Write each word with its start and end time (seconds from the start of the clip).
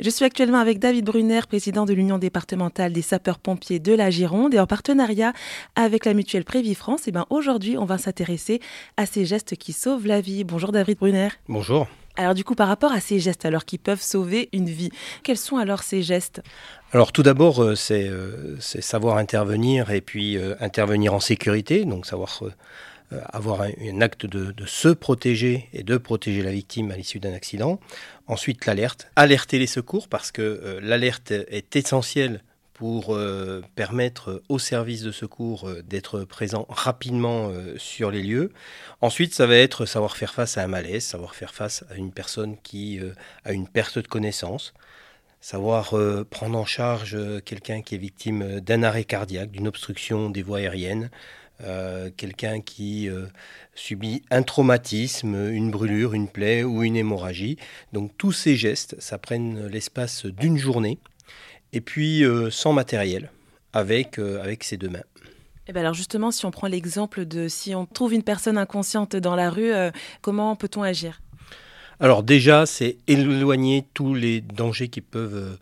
Je 0.00 0.10
suis 0.10 0.24
actuellement 0.24 0.58
avec 0.58 0.80
David 0.80 1.04
Brunner, 1.04 1.42
président 1.48 1.84
de 1.84 1.92
l'Union 1.92 2.18
départementale 2.18 2.92
des 2.92 3.00
sapeurs-pompiers 3.00 3.78
de 3.78 3.94
la 3.94 4.10
Gironde 4.10 4.52
et 4.52 4.58
en 4.58 4.66
partenariat 4.66 5.32
avec 5.76 6.04
la 6.04 6.14
mutuelle 6.14 6.44
Prévie 6.44 6.74
France. 6.74 7.06
Et 7.06 7.12
ben 7.12 7.26
aujourd'hui, 7.30 7.78
on 7.78 7.84
va 7.84 7.96
s'intéresser 7.96 8.58
à 8.96 9.06
ces 9.06 9.24
gestes 9.24 9.54
qui 9.54 9.72
sauvent 9.72 10.08
la 10.08 10.20
vie. 10.20 10.42
Bonjour 10.42 10.72
David 10.72 10.98
Brunner. 10.98 11.28
Bonjour. 11.48 11.86
Alors 12.16 12.34
du 12.34 12.42
coup, 12.42 12.56
par 12.56 12.66
rapport 12.66 12.90
à 12.90 12.98
ces 12.98 13.20
gestes 13.20 13.44
alors 13.44 13.64
qui 13.64 13.78
peuvent 13.78 14.02
sauver 14.02 14.48
une 14.52 14.68
vie, 14.68 14.90
quels 15.22 15.38
sont 15.38 15.58
alors 15.58 15.84
ces 15.84 16.02
gestes? 16.02 16.42
Alors 16.90 17.12
tout 17.12 17.22
d'abord, 17.22 17.62
euh, 17.62 17.74
euh, 17.92 18.56
c'est 18.58 18.80
savoir 18.80 19.16
intervenir 19.16 19.92
et 19.92 20.00
puis 20.00 20.36
euh, 20.36 20.56
intervenir 20.58 21.14
en 21.14 21.20
sécurité, 21.20 21.84
donc 21.84 22.04
savoir 22.04 22.36
euh, 22.42 22.52
avoir 23.10 23.62
un, 23.62 24.00
acte 24.00 24.26
de, 24.26 24.54
se 24.66 24.88
protéger 24.88 25.68
et 25.72 25.82
de 25.82 25.96
protéger 25.96 26.42
la 26.42 26.50
victime 26.50 26.90
à 26.90 26.96
l'issue 26.96 27.20
d'un 27.20 27.32
accident. 27.32 27.80
Ensuite, 28.26 28.66
l'alerte. 28.66 29.08
Alerter 29.16 29.58
les 29.58 29.66
secours 29.66 30.08
parce 30.08 30.30
que 30.30 30.42
euh, 30.42 30.80
l'alerte 30.82 31.30
est 31.30 31.76
essentielle 31.76 32.42
pour 32.72 33.14
euh, 33.14 33.62
permettre 33.76 34.42
aux 34.48 34.58
services 34.58 35.02
de 35.02 35.12
secours 35.12 35.70
d'être 35.84 36.24
présents 36.24 36.66
rapidement 36.68 37.52
sur 37.76 38.10
les 38.10 38.22
lieux. 38.22 38.52
Ensuite, 39.00 39.32
ça 39.32 39.46
va 39.46 39.56
être 39.56 39.86
savoir 39.86 40.16
faire 40.16 40.34
face 40.34 40.58
à 40.58 40.64
un 40.64 40.66
malaise, 40.66 41.04
savoir 41.04 41.34
faire 41.34 41.54
face 41.54 41.84
à 41.90 41.94
une 41.94 42.10
personne 42.10 42.56
qui 42.62 42.98
a 43.44 43.52
une 43.52 43.68
perte 43.68 44.00
de 44.00 44.08
connaissance, 44.08 44.74
savoir 45.40 45.94
prendre 46.30 46.58
en 46.58 46.64
charge 46.64 47.16
quelqu'un 47.44 47.80
qui 47.80 47.94
est 47.94 47.98
victime 47.98 48.58
d'un 48.58 48.82
arrêt 48.82 49.04
cardiaque, 49.04 49.52
d'une 49.52 49.68
obstruction 49.68 50.28
des 50.28 50.42
voies 50.42 50.58
aériennes, 50.58 51.10
euh, 51.62 52.10
quelqu'un 52.16 52.60
qui 52.60 53.08
euh, 53.08 53.26
subit 53.76 54.22
un 54.30 54.42
traumatisme, 54.42 55.50
une 55.52 55.70
brûlure, 55.70 56.12
une 56.12 56.28
plaie 56.28 56.64
ou 56.64 56.82
une 56.82 56.96
hémorragie. 56.96 57.58
Donc 57.92 58.10
tous 58.18 58.32
ces 58.32 58.56
gestes, 58.56 58.96
ça 58.98 59.18
prenne 59.18 59.66
l'espace 59.68 60.26
d'une 60.26 60.58
journée, 60.58 60.98
et 61.72 61.80
puis 61.80 62.24
euh, 62.24 62.50
sans 62.50 62.72
matériel, 62.72 63.30
avec, 63.72 64.18
avec 64.18 64.64
ses 64.64 64.76
deux 64.76 64.88
mains. 64.88 64.98
Et 64.98 65.70
eh 65.70 65.72
bien 65.72 65.82
alors 65.82 65.94
justement, 65.94 66.32
si 66.32 66.44
on 66.44 66.50
prend 66.50 66.66
l'exemple 66.66 67.24
de 67.24 67.46
si 67.48 67.74
on 67.74 67.86
trouve 67.86 68.12
une 68.12 68.24
personne 68.24 68.58
inconsciente 68.58 69.16
dans 69.16 69.36
la 69.36 69.48
rue, 69.48 69.72
comment 70.20 70.56
peut-on 70.56 70.82
agir? 70.82 71.22
Alors 72.00 72.22
déjà, 72.22 72.66
c'est 72.66 72.98
éloigner 73.06 73.86
tous 73.94 74.12
les 74.12 74.42
dangers 74.42 74.88
qui 74.88 75.00
peuvent 75.00 75.56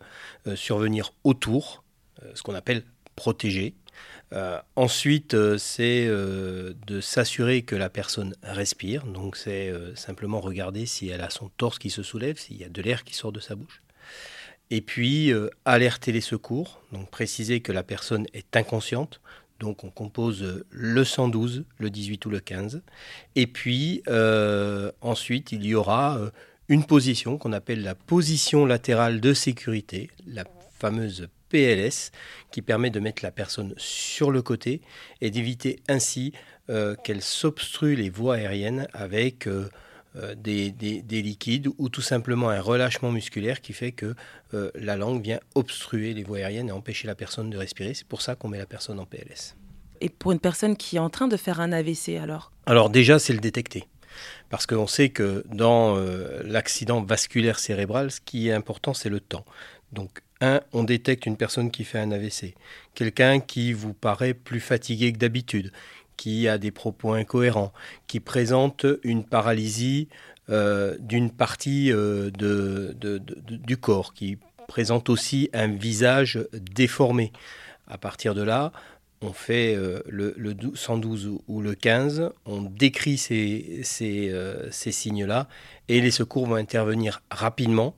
survenir 0.55 1.13
autour, 1.23 1.85
ce 2.33 2.41
qu'on 2.41 2.53
appelle 2.53 2.83
protéger. 3.15 3.75
Euh, 4.33 4.59
ensuite, 4.75 5.35
euh, 5.35 5.57
c'est 5.59 6.05
euh, 6.07 6.73
de 6.87 7.01
s'assurer 7.01 7.61
que 7.61 7.75
la 7.75 7.89
personne 7.89 8.35
respire. 8.41 9.05
Donc, 9.05 9.37
c'est 9.37 9.73
simplement 9.95 10.39
regarder 10.39 10.85
si 10.85 11.09
elle 11.09 11.21
a 11.21 11.29
son 11.29 11.49
torse 11.57 11.77
qui 11.77 11.89
se 11.89 12.03
soulève, 12.03 12.37
s'il 12.37 12.57
y 12.57 12.63
a 12.63 12.69
de 12.69 12.81
l'air 12.81 13.03
qui 13.03 13.13
sort 13.13 13.31
de 13.31 13.39
sa 13.39 13.55
bouche. 13.55 13.81
Et 14.69 14.81
puis, 14.81 15.31
alerter 15.65 16.11
les 16.11 16.21
secours. 16.21 16.81
Donc, 16.91 17.09
préciser 17.09 17.61
que 17.61 17.71
la 17.71 17.83
personne 17.83 18.25
est 18.33 18.55
inconsciente. 18.55 19.21
Donc, 19.59 19.83
on 19.83 19.89
compose 19.89 20.63
le 20.69 21.03
112, 21.03 21.65
le 21.77 21.89
18 21.89 22.25
ou 22.25 22.29
le 22.29 22.39
15. 22.39 22.81
Et 23.35 23.47
puis, 23.47 24.01
ensuite, 25.01 25.51
il 25.51 25.65
y 25.65 25.75
aura 25.75 26.19
une 26.69 26.85
position 26.85 27.37
qu'on 27.37 27.53
appelle 27.53 27.83
la 27.83 27.93
position 27.93 28.65
latérale 28.65 29.21
de 29.21 29.33
sécurité, 29.33 30.09
la 30.25 30.43
fameuse 30.83 31.29
PLS 31.47 32.11
qui 32.51 32.61
permet 32.61 32.89
de 32.89 32.99
mettre 32.99 33.23
la 33.23 33.31
personne 33.31 33.73
sur 33.77 34.31
le 34.31 34.41
côté 34.41 34.81
et 35.21 35.31
d'éviter 35.31 35.79
ainsi 35.87 36.33
euh, 36.69 36.95
qu'elle 36.95 37.21
s'obstrue 37.21 37.95
les 37.95 38.09
voies 38.09 38.35
aériennes 38.35 38.89
avec 38.91 39.47
euh, 39.47 39.69
euh, 40.17 40.35
des, 40.35 40.71
des, 40.71 41.21
liquides 41.21 41.69
ou 41.77 41.87
tout 41.87 42.01
simplement 42.01 42.49
un 42.49 42.59
relâchement 42.59 43.13
musculaire 43.13 43.61
qui 43.61 43.71
fait 43.71 43.93
que 43.93 44.13
la 44.75 44.97
langue 44.97 45.23
vient 45.23 45.39
obstruer 45.55 46.13
les 46.13 46.23
voies 46.23 46.39
aériennes 46.39 46.67
et 46.67 46.73
empêcher 46.73 47.07
la 47.07 47.15
personne 47.15 47.49
de 47.49 47.57
respirer. 47.57 47.93
C'est 47.93 48.07
pour 48.07 48.21
ça 48.21 48.35
qu'on 48.35 48.49
met 48.49 48.57
la 48.57 48.65
personne 48.65 48.99
en 48.99 49.05
PLS. 49.05 49.55
Et 50.01 50.09
pour 50.09 50.33
une 50.33 50.39
personne 50.39 50.75
qui 50.75 50.97
est 50.97 50.99
en 50.99 51.09
train 51.09 51.29
de 51.29 51.37
faire 51.37 51.61
un 51.61 51.71
AVC 51.71 52.19
alors? 52.21 52.51
Alors 52.65 52.89
déjà, 52.89 53.19
c'est 53.19 53.33
le 53.33 53.39
détecter. 53.39 53.85
Parce 54.49 54.67
qu'on 54.67 54.85
sait 54.85 55.09
que 55.09 55.43
dans 55.47 55.97
l'accident 56.43 57.01
vasculaire 57.01 57.57
cérébral, 57.57 58.11
ce 58.11 58.21
qui 58.21 58.49
est 58.49 58.53
important, 58.53 58.93
c'est 58.93 59.09
le 59.09 59.19
temps. 59.19 59.45
Donc 59.91 60.21
on 60.73 60.83
détecte 60.83 61.25
une 61.25 61.37
personne 61.37 61.71
qui 61.71 61.83
fait 61.83 61.99
un 61.99 62.11
AVC, 62.11 62.53
quelqu'un 62.95 63.39
qui 63.39 63.73
vous 63.73 63.93
paraît 63.93 64.33
plus 64.33 64.59
fatigué 64.59 65.13
que 65.13 65.17
d'habitude, 65.17 65.71
qui 66.17 66.47
a 66.47 66.57
des 66.57 66.71
propos 66.71 67.13
incohérents, 67.13 67.73
qui 68.07 68.19
présente 68.19 68.85
une 69.03 69.23
paralysie 69.23 70.07
euh, 70.49 70.97
d'une 70.99 71.31
partie 71.31 71.91
euh, 71.91 72.29
du 72.31 73.77
corps, 73.77 74.13
qui 74.13 74.37
présente 74.67 75.09
aussi 75.09 75.49
un 75.53 75.67
visage 75.67 76.39
déformé. 76.53 77.31
À 77.87 77.97
partir 77.97 78.33
de 78.35 78.41
là, 78.41 78.71
on 79.21 79.31
fait 79.31 79.75
euh, 79.75 80.01
le, 80.07 80.33
112 80.73 81.39
ou 81.47 81.61
le 81.61 81.75
15, 81.75 82.31
on 82.45 82.61
décrit 82.61 83.17
ces 83.17 83.81
signes-là 83.83 85.47
et 85.87 86.01
les 86.01 86.11
secours 86.11 86.47
vont 86.47 86.55
intervenir 86.55 87.21
rapidement 87.31 87.95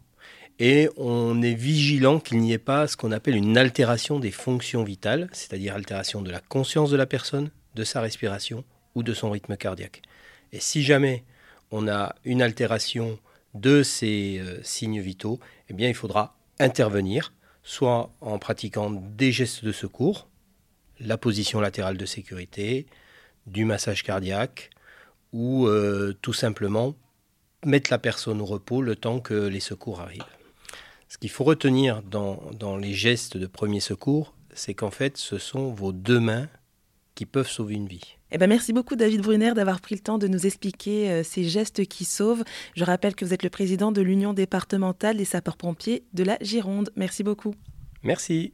et 0.59 0.89
on 0.95 1.41
est 1.41 1.53
vigilant 1.53 2.19
qu'il 2.19 2.39
n'y 2.39 2.53
ait 2.53 2.57
pas 2.57 2.88
ce 2.88 2.95
qu'on 2.95 3.11
appelle 3.11 3.35
une 3.35 3.57
altération 3.57 4.19
des 4.19 4.31
fonctions 4.31 4.83
vitales, 4.83 5.29
c'est-à-dire 5.33 5.75
altération 5.75 6.21
de 6.21 6.31
la 6.31 6.39
conscience 6.39 6.89
de 6.89 6.97
la 6.97 7.05
personne, 7.05 7.49
de 7.75 7.83
sa 7.83 7.99
respiration 8.01 8.63
ou 8.95 9.03
de 9.03 9.13
son 9.13 9.31
rythme 9.31 9.57
cardiaque. 9.57 10.01
Et 10.53 10.59
si 10.59 10.83
jamais 10.83 11.23
on 11.71 11.88
a 11.88 12.16
une 12.23 12.41
altération 12.41 13.19
de 13.53 13.83
ces 13.83 14.39
euh, 14.39 14.59
signes 14.63 15.01
vitaux, 15.01 15.39
eh 15.69 15.73
bien 15.73 15.89
il 15.89 15.95
faudra 15.95 16.38
intervenir, 16.59 17.33
soit 17.63 18.11
en 18.22 18.39
pratiquant 18.39 18.91
des 18.91 19.31
gestes 19.33 19.66
de 19.66 19.73
secours, 19.73 20.27
la 20.99 21.17
position 21.17 21.59
latérale 21.59 21.97
de 21.97 22.05
sécurité, 22.05 22.85
du 23.47 23.66
massage 23.66 24.03
cardiaque, 24.03 24.69
ou 25.33 25.67
euh, 25.67 26.16
tout 26.22 26.33
simplement 26.33 26.95
mettre 27.66 27.91
la 27.91 27.97
personne 27.97 28.39
au 28.39 28.45
repos 28.45 28.81
le 28.81 28.95
temps 28.95 29.19
que 29.19 29.33
les 29.33 29.59
secours 29.59 29.99
arrivent. 29.99 30.23
Ce 31.16 31.18
qu'il 31.18 31.30
faut 31.30 31.46
retenir 31.46 32.02
dans, 32.03 32.76
les 32.76 32.92
gestes 32.92 33.38
de 33.38 33.48
premier 33.48 33.80
secours, 33.80 34.34
c'est 34.53 34.74
qu'en 34.74 34.92
fait, 34.92 35.16
ce 35.16 35.38
sont 35.38 35.72
vos 35.72 35.94
deux 35.94 36.20
mains 36.20 36.50
qui 37.16 37.26
peuvent 37.26 37.48
sauver 37.48 37.76
une 37.76 37.88
vie. 37.88 38.18
Eh 38.31 38.38
ben 38.38 38.48
merci 38.48 38.74
beaucoup 38.74 38.98
David 38.98 39.22
Brunner 39.22 39.53
d'avoir 39.53 39.80
pris 39.80 39.96
le 39.96 40.02
temps 40.02 40.18
de 40.18 40.28
nous 40.28 40.46
expliquer 40.46 41.09
euh, 41.09 41.24
ces 41.24 41.46
gestes 41.46 41.86
qui 41.86 42.03
sauvent. 42.03 42.44
Je 42.76 42.84
rappelle 42.84 43.16
que 43.16 43.24
vous 43.24 43.34
êtes 43.34 43.44
le 43.44 43.50
président 43.50 43.94
de 43.94 44.02
l'Union 44.02 44.34
départementale 44.34 45.16
des 45.16 45.24
sapeurs-pompiers 45.24 46.03
de 46.12 46.26
la 46.26 46.38
Gironde. 46.42 46.92
Merci 46.98 47.24
beaucoup. 47.24 47.56
Merci. 48.03 48.52